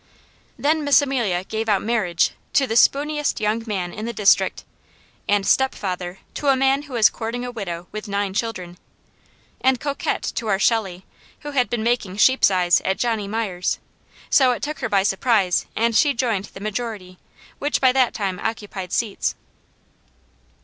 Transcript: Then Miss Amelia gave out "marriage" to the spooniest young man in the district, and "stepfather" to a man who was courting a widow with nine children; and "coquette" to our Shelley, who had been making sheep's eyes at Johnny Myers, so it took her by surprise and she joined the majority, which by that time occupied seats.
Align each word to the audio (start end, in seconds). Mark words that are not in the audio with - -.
Then 0.57 0.83
Miss 0.83 0.99
Amelia 1.03 1.43
gave 1.43 1.69
out 1.69 1.83
"marriage" 1.83 2.31
to 2.53 2.65
the 2.65 2.75
spooniest 2.75 3.39
young 3.39 3.61
man 3.67 3.93
in 3.93 4.05
the 4.05 4.13
district, 4.13 4.63
and 5.29 5.45
"stepfather" 5.45 6.17
to 6.33 6.47
a 6.47 6.55
man 6.55 6.81
who 6.81 6.93
was 6.93 7.07
courting 7.07 7.45
a 7.45 7.51
widow 7.51 7.85
with 7.91 8.07
nine 8.07 8.33
children; 8.33 8.79
and 9.63 9.79
"coquette" 9.79 10.23
to 10.23 10.47
our 10.47 10.57
Shelley, 10.57 11.05
who 11.41 11.51
had 11.51 11.69
been 11.69 11.83
making 11.83 12.17
sheep's 12.17 12.49
eyes 12.49 12.81
at 12.83 12.97
Johnny 12.97 13.27
Myers, 13.27 13.77
so 14.27 14.53
it 14.53 14.63
took 14.63 14.79
her 14.79 14.89
by 14.89 15.03
surprise 15.03 15.67
and 15.75 15.95
she 15.95 16.15
joined 16.15 16.45
the 16.45 16.61
majority, 16.61 17.19
which 17.59 17.79
by 17.79 17.91
that 17.91 18.15
time 18.15 18.39
occupied 18.39 18.91
seats. 18.91 19.35